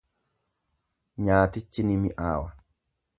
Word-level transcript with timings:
Nyaatichi 1.27 1.81
ni 1.91 1.99
mi'aawa. 2.01 2.49